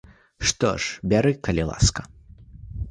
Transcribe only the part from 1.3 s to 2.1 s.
калі ласка.